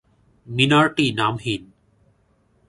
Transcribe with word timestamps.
মিনারটি 0.47 1.05
নামহীন। 1.11 1.63